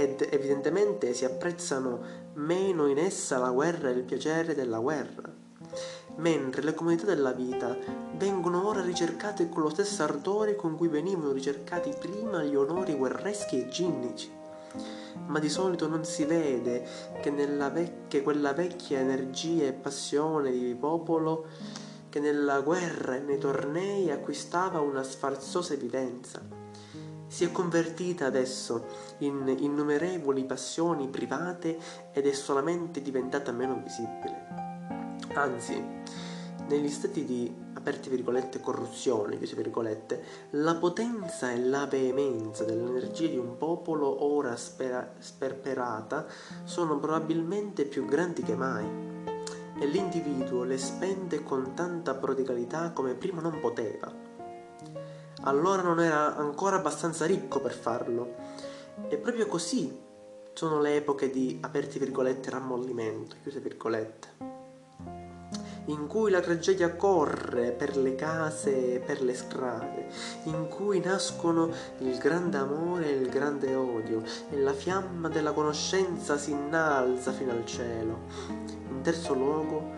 ed 0.00 0.26
evidentemente 0.30 1.14
si 1.14 1.24
apprezzano 1.24 2.26
meno 2.34 2.86
in 2.86 2.98
essa 2.98 3.38
la 3.38 3.50
guerra 3.50 3.90
e 3.90 3.92
il 3.92 4.02
piacere 4.02 4.54
della 4.54 4.78
guerra 4.78 5.46
mentre 6.18 6.62
le 6.62 6.74
comodità 6.74 7.06
della 7.06 7.32
vita 7.32 7.76
vengono 8.16 8.66
ora 8.66 8.82
ricercate 8.82 9.48
con 9.48 9.62
lo 9.62 9.68
stesso 9.68 10.02
ardore 10.02 10.56
con 10.56 10.76
cui 10.76 10.88
venivano 10.88 11.32
ricercati 11.32 11.94
prima 11.98 12.42
gli 12.42 12.54
onori 12.54 12.94
guerreschi 12.94 13.60
e 13.60 13.68
ginnici. 13.68 14.30
Ma 15.26 15.38
di 15.38 15.48
solito 15.48 15.88
non 15.88 16.04
si 16.04 16.24
vede 16.24 16.86
che, 17.20 17.30
vec- 17.30 18.08
che 18.08 18.22
quella 18.22 18.52
vecchia 18.52 19.00
energia 19.00 19.66
e 19.66 19.72
passione 19.72 20.50
di 20.50 20.76
popolo 20.78 21.46
che 22.08 22.20
nella 22.20 22.60
guerra 22.60 23.16
e 23.16 23.20
nei 23.20 23.38
tornei 23.38 24.10
acquistava 24.10 24.80
una 24.80 25.02
sfarzosa 25.02 25.74
evidenza. 25.74 26.57
Si 27.38 27.44
è 27.44 27.52
convertita 27.52 28.26
adesso 28.26 28.86
in 29.18 29.54
innumerevoli 29.60 30.42
passioni 30.42 31.06
private 31.06 31.78
ed 32.12 32.26
è 32.26 32.32
solamente 32.32 33.00
diventata 33.00 33.52
meno 33.52 33.80
visibile. 33.80 35.20
Anzi, 35.34 35.80
negli 36.66 36.88
stati 36.88 37.24
di 37.24 37.54
aperte 37.74 38.10
virgolette 38.10 38.58
corruzione, 38.58 39.38
chiuse 39.38 39.54
virgolette, 39.54 40.20
la 40.50 40.74
potenza 40.74 41.52
e 41.52 41.60
la 41.60 41.86
veemenza 41.86 42.64
dell'energia 42.64 43.28
di 43.28 43.38
un 43.38 43.56
popolo 43.56 44.24
ora 44.24 44.56
spera- 44.56 45.14
sperperata 45.20 46.26
sono 46.64 46.98
probabilmente 46.98 47.84
più 47.84 48.04
grandi 48.04 48.42
che 48.42 48.56
mai 48.56 48.84
e 49.78 49.86
l'individuo 49.86 50.64
le 50.64 50.76
spende 50.76 51.44
con 51.44 51.72
tanta 51.74 52.16
prodigalità 52.16 52.90
come 52.90 53.14
prima 53.14 53.40
non 53.40 53.60
poteva. 53.60 54.27
Allora 55.42 55.82
non 55.82 56.00
era 56.00 56.36
ancora 56.36 56.76
abbastanza 56.76 57.26
ricco 57.26 57.60
per 57.60 57.72
farlo 57.72 58.34
e 59.08 59.16
proprio 59.16 59.46
così 59.46 60.06
sono 60.52 60.80
le 60.80 60.96
epoche 60.96 61.30
di 61.30 61.58
aperti 61.60 61.98
virgolette 61.98 62.50
rammollimento, 62.50 63.36
chiuse 63.42 63.60
virgolette 63.60 64.56
in 65.88 66.06
cui 66.06 66.30
la 66.30 66.40
tragedia 66.40 66.94
corre 66.94 67.70
per 67.70 67.96
le 67.96 68.14
case 68.14 68.94
e 68.94 68.98
per 68.98 69.22
le 69.22 69.34
strade, 69.34 70.06
in 70.44 70.68
cui 70.68 71.00
nascono 71.00 71.70
il 71.98 72.18
grande 72.18 72.58
amore 72.58 73.06
e 73.06 73.14
il 73.14 73.28
grande 73.28 73.74
odio 73.74 74.22
e 74.50 74.58
la 74.58 74.72
fiamma 74.72 75.28
della 75.28 75.52
conoscenza 75.52 76.36
si 76.36 76.50
innalza 76.50 77.32
fino 77.32 77.52
al 77.52 77.64
cielo. 77.64 78.18
In 78.90 79.00
terzo 79.02 79.32
luogo, 79.32 79.92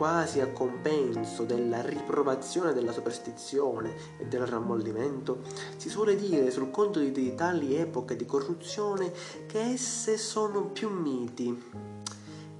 quasi 0.00 0.40
a 0.40 0.48
compenso 0.48 1.44
della 1.44 1.82
riprovazione 1.82 2.72
della 2.72 2.90
superstizione 2.90 3.94
e 4.16 4.24
del 4.24 4.46
rammollimento, 4.46 5.42
si 5.76 5.90
suole 5.90 6.16
dire 6.16 6.50
sul 6.50 6.70
conto 6.70 7.00
di 7.00 7.34
tali 7.34 7.76
epoche 7.76 8.16
di 8.16 8.24
corruzione 8.24 9.12
che 9.46 9.60
esse 9.60 10.16
sono 10.16 10.64
più 10.64 10.88
miti 10.88 11.54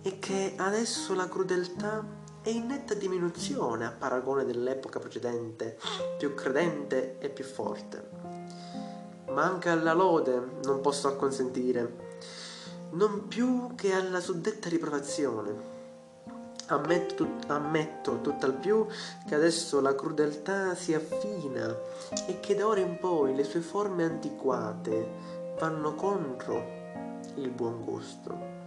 e 0.03 0.19
che 0.19 0.53
adesso 0.57 1.15
la 1.15 1.31
crudeltà 1.31 2.05
è 2.43 2.51
in 2.51 2.67
netta 2.67 2.93
diminuzione 2.93 3.87
a 3.87 3.91
paragone 3.91 4.45
dell'epoca 4.45 4.99
precedente, 4.99 5.79
più 6.19 6.35
credente 6.35 7.17
e 7.21 7.31
più 7.31 7.45
forte. 7.45 8.07
Ma 9.31 9.45
anche 9.45 9.71
alla 9.71 9.95
lode 9.95 10.59
non 10.65 10.83
posso 10.83 11.09
acconsentire, 11.09 12.19
non 12.91 13.29
più 13.29 13.75
che 13.77 13.95
alla 13.95 14.21
suddetta 14.21 14.69
riprovazione. 14.69 15.70
Ammetto, 16.71 17.27
ammetto 17.49 18.21
tutt'al 18.21 18.55
più 18.55 18.87
che 19.27 19.35
adesso 19.35 19.81
la 19.81 19.93
crudeltà 19.97 20.77
si 20.77 20.95
affina 20.95 21.77
e 22.29 22.39
che 22.39 22.55
da 22.55 22.65
ora 22.65 22.79
in 22.79 22.97
poi 23.01 23.35
le 23.35 23.43
sue 23.43 23.61
forme 23.61 24.05
antiquate 24.05 25.57
vanno 25.59 25.97
contro 25.97 26.79
il 27.35 27.51
buon 27.51 27.83
gusto 27.85 28.61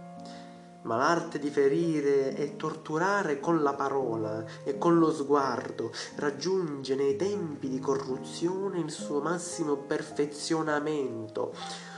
ma 0.84 0.96
l'arte 0.96 1.38
di 1.38 1.48
ferire 1.48 2.36
e 2.36 2.56
torturare 2.56 3.40
con 3.40 3.62
la 3.62 3.72
parola 3.72 4.44
e 4.64 4.76
con 4.76 4.98
lo 4.98 5.10
sguardo 5.10 5.90
raggiunge 6.16 6.94
nei 6.94 7.16
tempi 7.16 7.70
di 7.70 7.78
corruzione 7.80 8.80
il 8.80 8.90
suo 8.90 9.20
massimo 9.20 9.76
perfezionamento. 9.76 11.54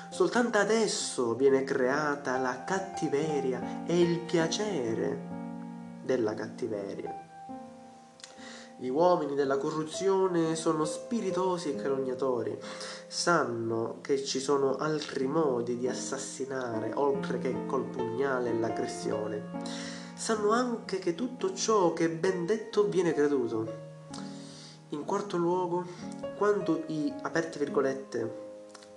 Soltanto 0.09 0.59
adesso 0.59 1.35
viene 1.35 1.65
creata 1.65 2.39
la 2.39 2.63
cattiveria 2.63 3.85
e 3.87 4.01
il 4.01 4.21
piacere 4.21 5.46
della 6.07 6.33
cattiveria. 6.33 7.27
Gli 8.79 8.89
uomini 8.89 9.35
della 9.35 9.59
corruzione 9.59 10.55
sono 10.55 10.85
spiritosi 10.85 11.71
e 11.71 11.77
calunniatori, 11.77 12.57
sanno 13.09 13.99
che 14.03 14.23
ci 14.23 14.39
sono 14.39 14.77
altri 14.77 15.27
modi 15.27 15.79
di 15.79 15.89
assassinare 15.89 16.93
oltre 16.95 17.39
che 17.39 17.67
col 17.67 17.85
pugnale 17.85 18.51
e 18.51 18.59
l'aggressione. 18.59 19.45
Sanno 20.15 20.51
anche 20.51 20.99
che 20.99 21.15
tutto 21.15 21.55
ciò 21.55 21.93
che 21.93 22.05
è 22.05 22.11
ben 22.11 22.47
detto 22.47 22.87
viene 22.87 23.13
creduto. 23.13 23.85
In 24.91 25.05
quarto 25.05 25.37
luogo, 25.37 25.85
quando 26.37 26.85
i, 26.89 27.13
aperte 27.23 27.59
virgolette, 27.59 28.45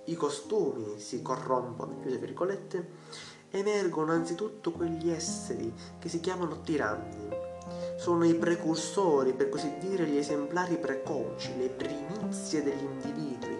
i 0.04 0.14
costumi 0.14 0.98
si 0.98 1.22
corrompono, 1.22 2.00
chiuse 2.00 2.18
virgolette, 2.18 2.88
emergono 3.50 4.12
anzitutto 4.12 4.72
quegli 4.72 5.10
esseri 5.10 5.72
che 5.98 6.08
si 6.08 6.20
chiamano 6.20 6.60
tiranni 6.60 7.48
sono 7.96 8.24
i 8.24 8.34
precursori, 8.34 9.34
per 9.34 9.50
così 9.50 9.74
dire, 9.78 10.06
gli 10.06 10.16
esemplari 10.16 10.78
precoci, 10.78 11.56
le 11.58 11.68
primizie 11.68 12.62
degli 12.62 12.82
individui. 12.82 13.58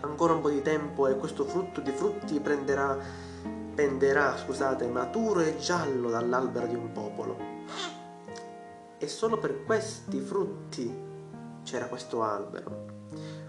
Ancora 0.00 0.32
un 0.32 0.40
po' 0.40 0.48
di 0.48 0.62
tempo 0.62 1.06
e 1.06 1.16
questo 1.16 1.44
frutto 1.44 1.82
di 1.82 1.90
frutti 1.90 2.40
prenderà, 2.40 2.98
penderà, 3.74 4.36
scusate, 4.38 4.86
maturo 4.86 5.40
e 5.40 5.58
giallo 5.58 6.08
dall'albero 6.08 6.66
di 6.66 6.74
un 6.74 6.92
popolo. 6.92 7.36
E 8.96 9.06
solo 9.06 9.38
per 9.38 9.64
questi 9.64 10.20
frutti 10.20 11.08
c'era 11.62 11.86
questo 11.86 12.22
albero. 12.22 12.88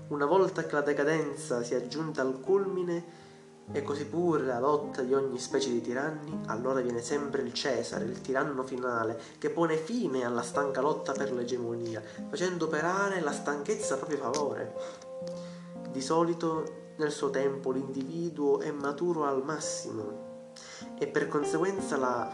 Una 0.09 0.25
volta 0.25 0.65
che 0.65 0.73
la 0.73 0.81
decadenza 0.81 1.63
si 1.63 1.73
è 1.73 1.87
giunta 1.87 2.21
al 2.21 2.41
culmine, 2.41 3.20
e 3.71 3.83
così 3.83 4.05
pure 4.05 4.43
la 4.43 4.59
lotta 4.59 5.01
di 5.01 5.13
ogni 5.13 5.39
specie 5.39 5.69
di 5.69 5.81
tiranni, 5.81 6.41
allora 6.47 6.81
viene 6.81 7.01
sempre 7.01 7.41
il 7.41 7.53
Cesare, 7.53 8.05
il 8.05 8.21
tiranno 8.21 8.63
finale, 8.63 9.19
che 9.37 9.49
pone 9.49 9.77
fine 9.77 10.25
alla 10.25 10.41
stanca 10.41 10.81
lotta 10.81 11.13
per 11.13 11.31
l'egemonia, 11.31 12.01
facendo 12.29 12.65
operare 12.65 13.21
la 13.21 13.31
stanchezza 13.31 13.93
a 13.93 13.97
proprio 13.97 14.17
favore. 14.17 14.73
Di 15.89 16.01
solito 16.01 16.79
nel 16.97 17.11
suo 17.11 17.29
tempo 17.29 17.71
l'individuo 17.71 18.59
è 18.59 18.71
maturo 18.71 19.25
al 19.25 19.43
massimo 19.43 20.29
e 20.97 21.07
per 21.07 21.27
conseguenza 21.27 21.97
la 21.97 22.31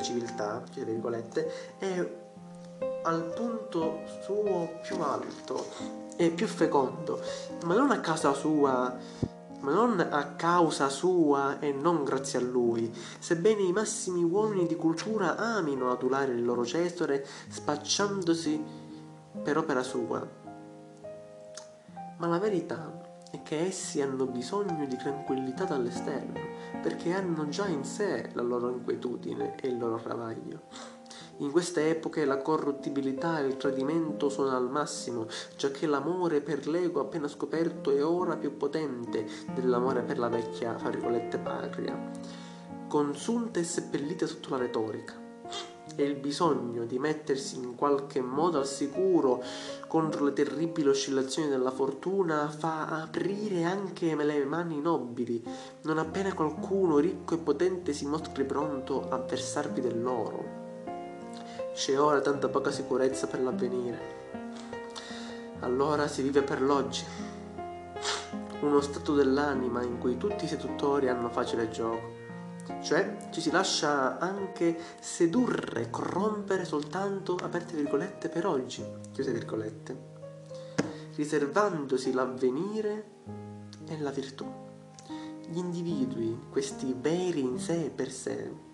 civiltà 0.00 0.62
è 1.78 2.24
al 3.02 3.32
punto 3.34 4.00
suo 4.22 4.80
più 4.82 5.00
alto 5.00 5.66
e 6.16 6.30
più 6.30 6.46
fecondo, 6.46 7.20
ma 7.64 7.74
non 7.74 7.90
a 7.90 8.00
causa 8.00 8.32
sua 8.32 8.96
ma 9.66 9.72
non 9.72 9.98
a 9.98 10.36
causa 10.36 10.88
sua 10.88 11.58
e 11.58 11.72
non 11.72 12.04
grazie 12.04 12.38
a 12.38 12.42
lui, 12.42 12.88
sebbene 13.18 13.62
i 13.62 13.72
massimi 13.72 14.22
uomini 14.22 14.64
di 14.64 14.76
cultura 14.76 15.36
amino 15.36 15.90
adulare 15.90 16.34
il 16.34 16.44
loro 16.44 16.64
Cesare 16.64 17.26
spacciandosi 17.48 18.62
per 19.42 19.58
opera 19.58 19.82
sua. 19.82 20.24
Ma 22.18 22.26
la 22.28 22.38
verità 22.38 23.24
è 23.32 23.42
che 23.42 23.66
essi 23.66 24.00
hanno 24.00 24.26
bisogno 24.26 24.86
di 24.86 24.96
tranquillità 24.96 25.64
dall'esterno, 25.64 26.38
perché 26.80 27.12
hanno 27.12 27.48
già 27.48 27.66
in 27.66 27.82
sé 27.82 28.30
la 28.34 28.42
loro 28.42 28.70
inquietudine 28.70 29.56
e 29.60 29.66
il 29.66 29.78
loro 29.78 29.96
travaglio. 29.96 30.94
In 31.40 31.50
queste 31.50 31.90
epoche 31.90 32.24
la 32.24 32.38
corruttibilità 32.38 33.40
e 33.40 33.46
il 33.46 33.58
tradimento 33.58 34.30
sono 34.30 34.56
al 34.56 34.70
massimo, 34.70 35.26
giacché 35.54 35.86
l'amore 35.86 36.40
per 36.40 36.66
l'ego 36.66 37.00
appena 37.00 37.28
scoperto 37.28 37.90
è 37.90 38.02
ora 38.02 38.36
più 38.36 38.56
potente 38.56 39.26
dell'amore 39.54 40.00
per 40.00 40.18
la 40.18 40.28
vecchia, 40.28 40.78
fra 40.78 40.88
virgolette, 40.88 41.36
patria, 41.36 42.10
consunta 42.88 43.60
e 43.60 43.64
seppellita 43.64 44.26
sotto 44.26 44.48
la 44.48 44.56
retorica. 44.56 45.12
E 45.94 46.02
il 46.02 46.16
bisogno 46.16 46.86
di 46.86 46.98
mettersi 46.98 47.58
in 47.58 47.74
qualche 47.74 48.22
modo 48.22 48.58
al 48.58 48.66
sicuro 48.66 49.42
contro 49.88 50.24
le 50.24 50.32
terribili 50.32 50.88
oscillazioni 50.88 51.50
della 51.50 51.70
fortuna 51.70 52.48
fa 52.48 53.02
aprire 53.02 53.64
anche 53.64 54.14
le 54.14 54.44
mani 54.46 54.80
nobili, 54.80 55.44
non 55.82 55.98
appena 55.98 56.32
qualcuno 56.32 56.96
ricco 56.96 57.34
e 57.34 57.38
potente 57.38 57.92
si 57.92 58.06
mostri 58.06 58.44
pronto 58.44 59.06
a 59.10 59.18
versarvi 59.18 59.82
dell'oro. 59.82 60.65
C'è 61.76 62.00
ora 62.00 62.22
tanta 62.22 62.48
poca 62.48 62.70
sicurezza 62.70 63.26
per 63.26 63.42
l'avvenire. 63.42 63.98
Allora 65.60 66.08
si 66.08 66.22
vive 66.22 66.40
per 66.40 66.62
l'oggi. 66.62 67.04
Uno 68.60 68.80
stato 68.80 69.12
dell'anima 69.12 69.82
in 69.82 69.98
cui 69.98 70.16
tutti 70.16 70.46
i 70.46 70.48
seduttori 70.48 71.10
hanno 71.10 71.28
facile 71.28 71.68
gioco. 71.68 72.14
Cioè 72.82 73.28
ci 73.30 73.42
si 73.42 73.50
lascia 73.50 74.16
anche 74.18 74.74
sedurre, 75.00 75.90
corrompere 75.90 76.64
soltanto, 76.64 77.36
aperte 77.42 77.76
virgolette, 77.76 78.30
per 78.30 78.46
oggi, 78.46 78.82
chiuse 79.12 79.32
virgolette, 79.32 79.96
riservandosi 81.14 82.10
l'avvenire 82.14 83.04
e 83.86 84.00
la 84.00 84.10
virtù. 84.10 84.50
Gli 85.46 85.58
individui, 85.58 86.46
questi 86.50 86.96
veri 86.98 87.40
in 87.40 87.58
sé 87.58 87.84
e 87.84 87.90
per 87.90 88.10
sé, 88.10 88.64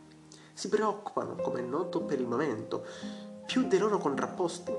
si 0.54 0.68
preoccupano, 0.68 1.36
come 1.36 1.60
è 1.60 1.62
noto, 1.62 2.02
per 2.02 2.20
il 2.20 2.26
momento, 2.26 2.84
più 3.46 3.66
dei 3.66 3.78
loro 3.78 3.98
contrapposti. 3.98 4.72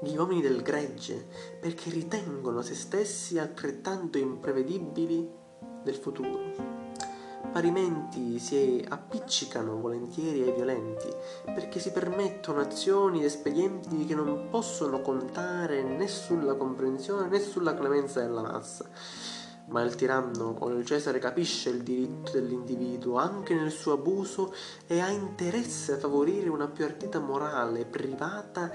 Gli 0.00 0.16
uomini 0.16 0.40
del 0.40 0.62
gregge, 0.62 1.26
perché 1.60 1.90
ritengono 1.90 2.62
se 2.62 2.74
stessi 2.74 3.38
altrettanto 3.38 4.18
imprevedibili 4.18 5.28
del 5.82 5.94
futuro. 5.94 6.76
Parimenti 7.52 8.38
si 8.38 8.84
appiccicano 8.86 9.80
volentieri 9.80 10.42
ai 10.42 10.52
violenti, 10.52 11.08
perché 11.44 11.80
si 11.80 11.90
permettono 11.90 12.60
azioni 12.60 13.18
ed 13.18 13.24
espedienti 13.24 14.04
che 14.04 14.14
non 14.14 14.48
possono 14.50 15.00
contare 15.00 15.82
né 15.82 16.06
sulla 16.06 16.54
comprensione 16.54 17.26
né 17.28 17.40
sulla 17.40 17.74
clemenza 17.74 18.20
della 18.20 18.42
massa 18.42 18.88
ma 19.68 19.82
il 19.82 19.94
tiranno 19.94 20.56
o 20.58 20.68
il 20.70 20.84
Cesare 20.84 21.18
capisce 21.18 21.70
il 21.70 21.82
diritto 21.82 22.32
dell'individuo 22.32 23.16
anche 23.16 23.54
nel 23.54 23.70
suo 23.70 23.92
abuso 23.94 24.54
e 24.86 25.00
ha 25.00 25.08
interesse 25.08 25.92
a 25.92 25.98
favorire 25.98 26.48
una 26.48 26.68
più 26.68 26.84
ardita 26.84 27.18
morale 27.18 27.84
privata 27.84 28.70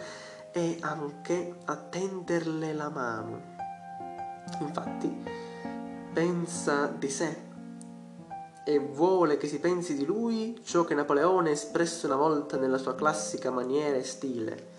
e 0.52 0.78
anche 0.82 1.56
a 1.66 1.76
tenderle 1.76 2.74
la 2.74 2.90
mano. 2.90 3.52
Infatti, 4.60 5.12
pensa 6.14 6.88
di 6.88 7.10
sé 7.10 7.52
e 8.66 8.80
vuole 8.80 9.38
che 9.38 9.48
si 9.48 9.60
pensi 9.60 9.96
di 9.96 10.06
lui 10.06 10.62
ciò 10.64 10.86
che 10.86 10.94
Napoleone 10.94 11.52
espresse 11.52 12.06
una 12.06 12.16
volta 12.16 12.58
nella 12.58 12.78
sua 12.78 12.96
classica 12.96 13.50
maniera 13.50 13.98
e 13.98 14.04
stile. 14.04 14.72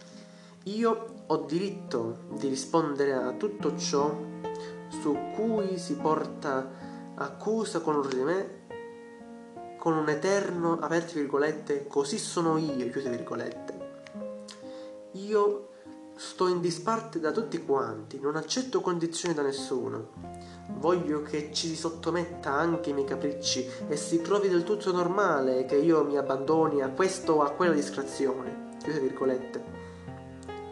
Io 0.64 1.06
ho 1.26 1.36
diritto 1.38 2.20
di 2.30 2.48
rispondere 2.48 3.12
a 3.12 3.32
tutto 3.32 3.76
ciò 3.76 4.16
su 5.00 5.16
cui 5.34 5.78
si 5.78 5.96
porta 5.96 6.70
accusa 7.14 7.80
contro 7.80 8.10
di 8.10 8.22
me 8.22 8.62
con 9.78 9.96
un 9.96 10.08
eterno, 10.08 10.78
aperte 10.80 11.12
virgolette, 11.20 11.86
così 11.86 12.16
sono 12.16 12.56
io, 12.56 12.88
chiuse 12.90 13.10
virgolette. 13.10 13.92
Io 15.12 15.68
sto 16.16 16.48
in 16.48 16.60
disparte 16.60 17.20
da 17.20 17.32
tutti 17.32 17.62
quanti, 17.62 18.18
non 18.18 18.36
accetto 18.36 18.80
condizioni 18.80 19.34
da 19.34 19.42
nessuno. 19.42 20.12
Voglio 20.78 21.20
che 21.20 21.50
ci 21.52 21.68
si 21.68 21.76
sottometta 21.76 22.50
anche 22.50 22.90
i 22.90 22.92
miei 22.94 23.06
capricci 23.06 23.68
e 23.86 23.96
si 23.96 24.22
trovi 24.22 24.48
del 24.48 24.64
tutto 24.64 24.90
normale 24.90 25.66
che 25.66 25.76
io 25.76 26.02
mi 26.02 26.16
abbandoni 26.16 26.80
a 26.80 26.88
questo 26.88 27.34
o 27.34 27.42
a 27.42 27.50
quella 27.50 27.74
distrazione. 27.74 28.76
Chiuse 28.82 29.00
virgolette. 29.00 29.62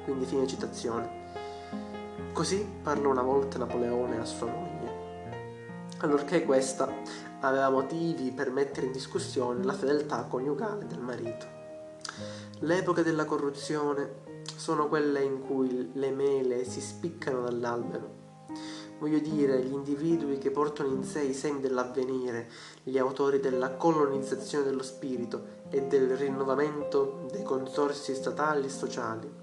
Quindi 0.04 0.24
fine 0.24 0.46
citazione. 0.46 1.21
Così 2.32 2.66
parlò 2.82 3.10
una 3.10 3.20
volta 3.20 3.58
Napoleone 3.58 4.18
a 4.18 4.24
sua 4.24 4.46
moglie, 4.46 5.98
allorché 5.98 6.44
questa 6.44 6.90
aveva 7.40 7.68
motivi 7.68 8.32
per 8.32 8.50
mettere 8.50 8.86
in 8.86 8.92
discussione 8.92 9.62
la 9.62 9.74
fedeltà 9.74 10.24
coniugale 10.24 10.86
del 10.86 10.98
marito. 10.98 11.46
L'epoca 12.60 13.02
della 13.02 13.26
corruzione 13.26 14.22
sono 14.56 14.88
quelle 14.88 15.22
in 15.22 15.42
cui 15.42 15.90
le 15.92 16.10
mele 16.10 16.64
si 16.64 16.80
spiccano 16.80 17.42
dall'albero. 17.42 18.20
Voglio 18.98 19.18
dire, 19.18 19.62
gli 19.62 19.72
individui 19.72 20.38
che 20.38 20.50
portano 20.50 20.88
in 20.88 21.04
sé 21.04 21.20
i 21.20 21.34
semi 21.34 21.60
dell'avvenire, 21.60 22.48
gli 22.82 22.96
autori 22.96 23.40
della 23.40 23.72
colonizzazione 23.72 24.64
dello 24.64 24.82
spirito 24.82 25.60
e 25.68 25.82
del 25.82 26.16
rinnovamento 26.16 27.26
dei 27.30 27.42
consorsi 27.42 28.14
statali 28.14 28.66
e 28.66 28.70
sociali 28.70 29.41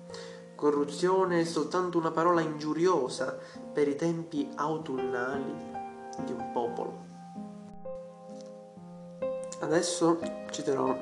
Corruzione 0.60 1.40
è 1.40 1.44
soltanto 1.46 1.98
una 1.98 2.12
parola 2.12 2.42
ingiuriosa 2.42 3.40
per 3.72 3.88
i 3.88 3.96
tempi 3.96 4.46
autunnali 4.56 5.56
di 6.26 6.34
un 6.34 6.52
popolo. 6.52 7.06
Adesso 9.62 10.20
citerò 10.50 10.94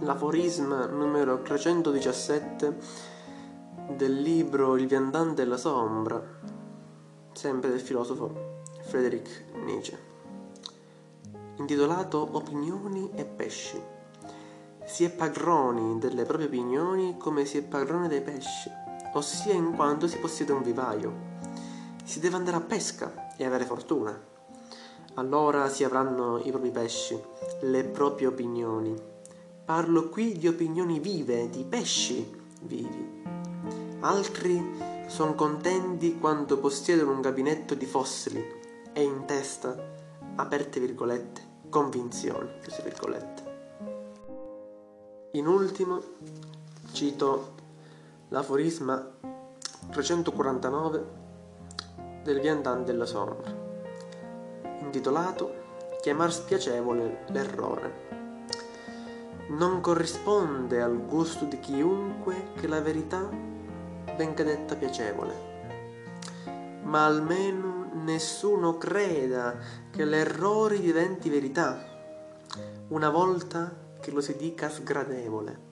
l'aforisma 0.00 0.84
numero 0.84 1.40
317 1.40 2.76
del 3.96 4.20
libro 4.20 4.76
Il 4.76 4.86
viandante 4.86 5.40
e 5.40 5.46
la 5.46 5.56
sombra, 5.56 6.22
sempre 7.32 7.70
del 7.70 7.80
filosofo 7.80 8.60
Friedrich 8.82 9.44
Nietzsche, 9.54 9.98
intitolato 11.56 12.28
Opinioni 12.32 13.10
e 13.14 13.24
pesci. 13.24 13.95
Si 14.86 15.02
è 15.02 15.10
padroni 15.10 15.98
delle 15.98 16.22
proprie 16.22 16.46
opinioni 16.46 17.16
come 17.18 17.44
si 17.44 17.58
è 17.58 17.62
padrone 17.62 18.06
dei 18.06 18.22
pesci, 18.22 18.70
ossia 19.14 19.52
in 19.52 19.74
quanto 19.74 20.06
si 20.06 20.16
possiede 20.18 20.52
un 20.52 20.62
vivaio. 20.62 21.12
Si 22.04 22.20
deve 22.20 22.36
andare 22.36 22.56
a 22.56 22.60
pesca 22.60 23.34
e 23.36 23.44
avere 23.44 23.64
fortuna. 23.64 24.16
Allora 25.14 25.68
si 25.68 25.82
avranno 25.82 26.38
i 26.38 26.50
propri 26.50 26.70
pesci, 26.70 27.20
le 27.62 27.82
proprie 27.82 28.28
opinioni. 28.28 28.94
Parlo 29.64 30.08
qui 30.08 30.38
di 30.38 30.46
opinioni 30.46 31.00
vive, 31.00 31.50
di 31.50 31.64
pesci 31.64 32.24
vivi. 32.62 33.24
Altri 34.00 35.04
sono 35.08 35.34
contenti 35.34 36.16
quando 36.16 36.58
possiedono 36.58 37.10
un 37.10 37.20
gabinetto 37.20 37.74
di 37.74 37.86
fossili 37.86 38.44
e 38.92 39.02
in 39.02 39.24
testa, 39.26 39.76
aperte 40.36 40.78
virgolette, 40.78 41.40
convinzioni, 41.68 42.50
chiuse 42.62 42.82
virgolette. 42.82 43.45
In 45.36 45.46
ultimo 45.46 46.00
cito 46.92 47.52
l'aforisma 48.28 49.06
349 49.90 51.04
del 52.22 52.40
viandante 52.40 52.90
della 52.90 53.04
sombra, 53.04 53.54
intitolato 54.80 55.64
Chiamar 56.00 56.32
spiacevole 56.32 57.24
l'errore. 57.28 57.92
Non 59.48 59.82
corrisponde 59.82 60.80
al 60.80 61.04
gusto 61.04 61.44
di 61.44 61.60
chiunque 61.60 62.52
che 62.54 62.66
la 62.66 62.80
verità 62.80 63.28
venga 64.16 64.42
detta 64.42 64.74
piacevole, 64.74 65.34
ma 66.84 67.04
almeno 67.04 67.90
nessuno 67.92 68.78
creda 68.78 69.54
che 69.90 70.06
l'errore 70.06 70.80
diventi 70.80 71.28
verità 71.28 71.78
una 72.88 73.10
volta 73.10 73.84
che 74.06 74.12
lo 74.12 74.20
si 74.20 74.36
dica 74.36 74.70
sgradevole. 74.70 75.65